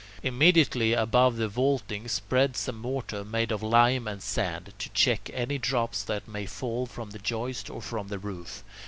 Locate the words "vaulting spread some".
1.47-2.79